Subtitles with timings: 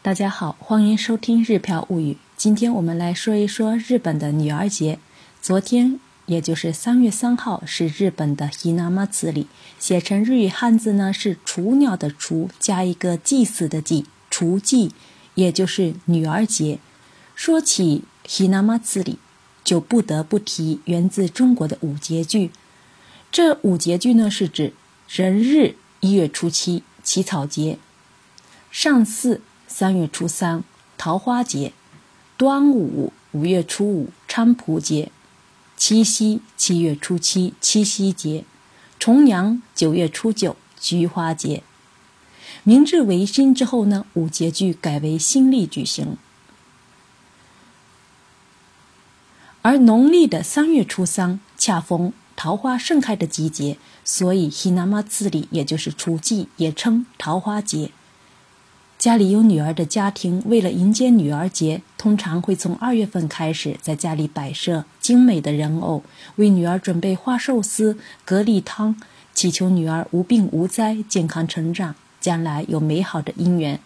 [0.00, 2.12] 大家好，欢迎收听《日漂物语》。
[2.36, 5.00] 今天我们来说一说日本的女儿节。
[5.42, 9.48] 昨天，也就是三月三号，是日本的伊那妈子里
[9.80, 14.92] 写成日语汉字呢是“雏鸟”的“雏”加一个祭祀的“祭”，雏祭，
[15.34, 16.78] 也就是女儿节。
[17.34, 18.04] 说起
[18.38, 19.18] 伊那妈子里
[19.64, 22.52] 就不得不提源自中国的五节句。
[23.32, 24.72] 这五节句呢，是指
[25.08, 27.78] 人日一月初七起草节，
[28.70, 29.40] 上巳。
[29.78, 30.64] 三月初三，
[30.96, 31.70] 桃花节；
[32.36, 35.10] 端午五月初五，菖蒲节；
[35.76, 38.42] 七夕七月初七，七夕节；
[38.98, 41.62] 重阳九月初九，菊花节。
[42.64, 46.16] 明治维新之后呢，五节句改为新历举行。
[49.62, 57.92] 而农历的三月初三，恰逢桃花盛开的季节，所以 h i n a m a 里也就是雏祭，也称桃花节。
[58.98, 66.02] 家里有女儿的家庭，为了迎接女儿节，通常会从二月份开始，在家里摆设精美的人偶，
[66.34, 69.00] 为女儿准备花寿司、蛤蜊汤，
[69.32, 73.78] 祈求女儿无病无灾、健康成长，将来有美好的姻缘。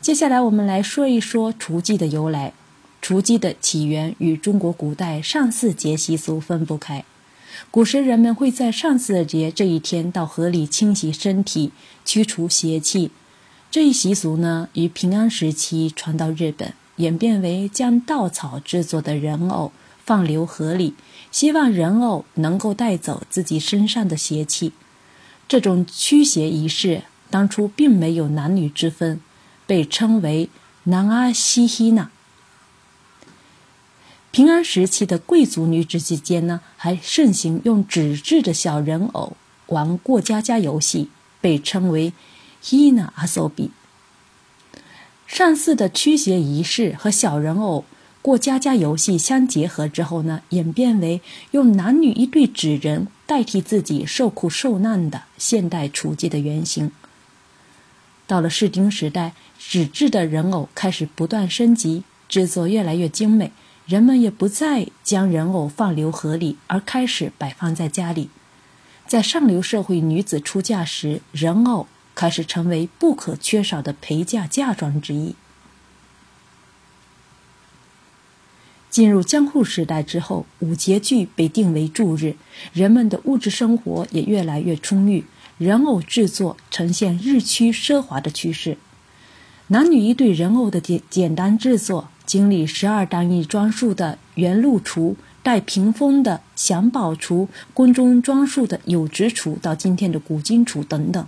[0.00, 2.54] 接下来，我们来说一说雏祭的由来。
[3.02, 7.04] 雏祭的起源与中国古代上巳节习俗分不开。
[7.70, 11.70] 古时人们会在上巳节这一天到河里清洗身体，
[12.06, 13.10] 驱除邪气。
[13.70, 20.94] 这一习俗呢，于平安时期传到日本，演变为将稻草制作的人偶放流河里，
[21.30, 24.72] 希望人偶能够带走自己身上的邪气。
[25.46, 29.20] 这种驱邪仪式当初并没有男女之分，
[29.66, 30.48] 被称为
[30.84, 32.10] “南阿西希娜”。
[34.32, 41.10] 平安时期的贵族女子之间呢，还盛行用纸质的小人偶玩过家家游戏，
[41.42, 42.14] 被称为。
[42.62, 43.70] Hina Asobi，
[45.26, 47.84] 上巳的驱邪仪式和小人偶
[48.20, 51.20] 过家家游戏相结合之后呢，演变为
[51.52, 56.90] 用男女一对纸人代替自己受苦受难的现代雏祭的原型。
[58.26, 63.52] 到了室町时代，纸质的人偶开始不断升级，制作越来越精美，
[63.86, 68.28] 人们也不再将人偶放流河里，而开始摆放在家里。
[69.06, 71.86] 在上流社会，女子出嫁时，人偶。
[72.18, 75.36] 开始成为不可缺少的陪嫁嫁妆之一。
[78.90, 82.34] 进入江户时代之后，五节具被定为祝日，
[82.72, 85.26] 人们的物质生活也越来越充裕，
[85.58, 88.78] 人偶制作呈现日趋奢华的趋势。
[89.68, 101.24] 男女一对人偶的简简单制作，经历十二单一装束的圆鹿厨、带屏风的祥宝厨、宫中装束的有直厨，到今天的古今厨等等。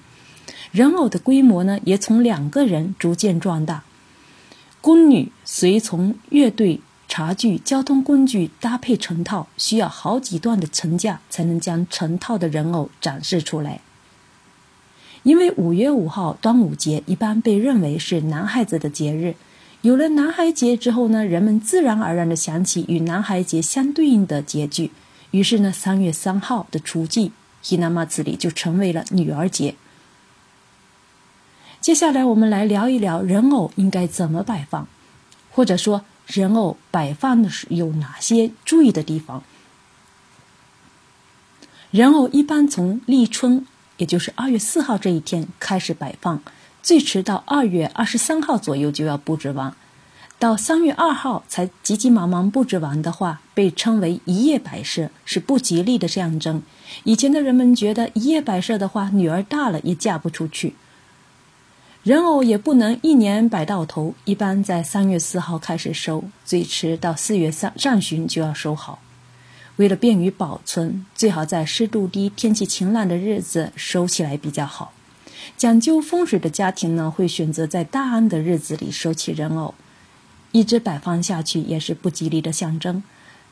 [0.72, 3.82] 人偶的规模呢，也从两个人逐渐壮大。
[4.80, 13.80] 宫女随从、乐队、茶具、交通工具搭配成套，需要好几段的层架才能将成套的人偶展示出来。
[15.22, 19.34] 因为五月五号端午节一般被认为是男孩子的节日，
[19.82, 24.92] 有了男孩节之后呢，人们自然而然的想起与男孩节相对应的节句，
[25.32, 27.32] 于是呢，三月三号的雏祭
[27.64, 29.74] Hinamatsuri 就成为了女儿节。
[31.80, 34.86] 接下来，我们来聊一聊人偶应该怎么摆放，
[35.50, 39.42] 或者说人偶摆放的是有哪些注意的地方。
[41.90, 46.42] 人偶一般从立春，也就是二月四号这一天开始摆放，
[46.82, 49.74] 最迟到二月二十三号左右就要布置完。
[50.38, 56.62] 到三月二号才急急忙忙布置完的话，被称为一夜摆设，是不吉利的象征。
[57.04, 60.74] 以前的人们觉得一夜摆设的话，女儿大了也嫁不出去。
[62.02, 69.00] 人偶也不能一年摆到头，一般在三月四号开始收，最迟到四月上上旬就要收好。
[69.76, 74.94] 为了便于保存，最好在湿度低、天气晴朗的日子收起来比较好。
[75.58, 79.74] 讲究风水的家庭呢，会选择在大安的日子里收起人偶，
[80.52, 83.02] 一直摆放下去也是不吉利的象征。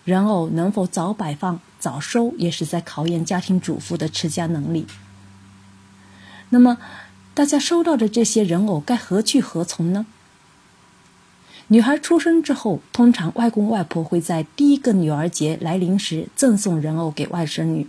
[0.06, 4.87] 人偶能否早摆放、早收，也是在考验家庭主妇的持家能力。
[6.49, 6.78] 那么。
[7.38, 10.06] 大家收到的这些人偶该何去何从呢？
[11.69, 17.87] 女孩出生之后，通常外公外婆会在第一个女儿节来临时赠送人偶给外甥女。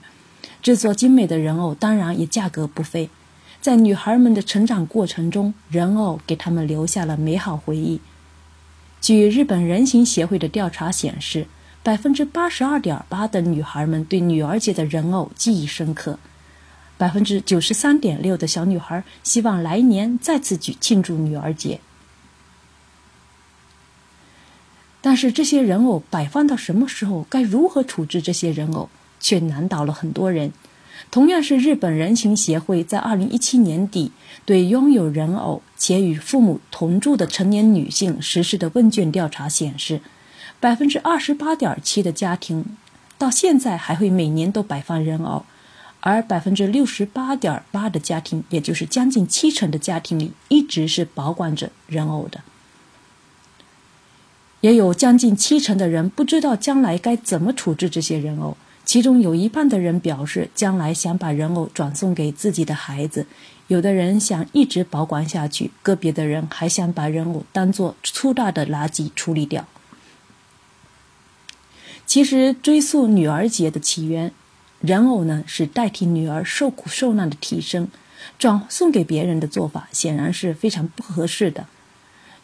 [0.61, 3.09] 制作精美的人偶当然也价格不菲。
[3.59, 7.99] 在女孩们的成长过程中，人偶给他们留下了美好回忆。
[9.01, 11.47] 据日本人形协会的调查显示，
[11.81, 16.19] 百分之八十二点八的女孩们对女儿节的人偶记忆深刻。
[16.99, 21.79] 百分之九十三点六的小女孩希望来年再次举庆祝女儿节。
[24.99, 28.89] 但是这些人偶摆放到什么时候该如何处置这些人偶
[29.21, 30.51] 却难倒了很多人。
[31.09, 34.11] 同样是日本人情协会在二零一七年底
[34.43, 40.01] 对拥有人偶且与父母同住的成年女性实施的问卷调查显示
[40.59, 42.77] 百分之二十八点七的家庭
[43.17, 45.45] 到现在还会每年都摆放人偶
[46.01, 52.41] 而百分之六十八点八的家庭，也就是将近七成的家庭里，一直是保管着人偶的。
[54.61, 58.57] 也有将近七成的人不知道将来该怎么处置这些人偶。
[58.83, 63.25] 其中有一半的人表示，将来想把人偶转送给自己的孩子；
[63.67, 69.67] 有的人想一直保管下去；个别的人还想把人偶当做粗大的垃圾处理掉。
[72.07, 74.33] 其实，追溯女儿节的起源，
[74.81, 77.89] 人偶呢是代替女儿受苦受难的替身，
[78.37, 81.65] 转送给别人的做法显然是非常不合适的。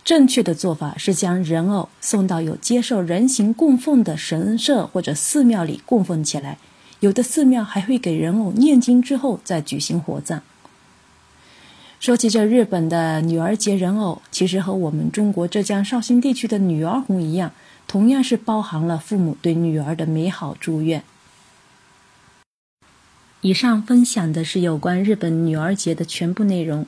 [0.03, 6.59] 正确的做法是将人偶送到有接受人形供奉的神社或者寺庙里供奉起来，
[6.99, 10.43] 有的寺庙还会给人偶念经之后再举行火葬。
[11.99, 17.51] 说起这日本的女儿节人偶，其实和我们中国浙江绍兴地区的女儿红一样，
[17.87, 21.03] 同样是包含了父母对女儿的美好祝愿。
[23.45, 26.87] 以上分享的是有关日本女儿节的全部内容。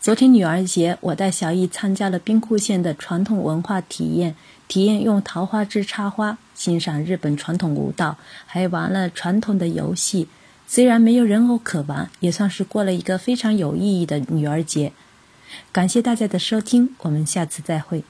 [0.00, 4.36] 昨天女儿节，我带小艺参加了兵库县的传统文化体验，
[4.68, 8.16] 体验用桃花枝插花，欣赏日本传统舞蹈，
[8.46, 10.28] 还玩了传统的游戏。
[10.68, 14.92] 虽然没有人偶可玩，也算是过了一个非常有意义的女儿节。
[15.72, 18.04] 感谢大家的收听，我们下次再会。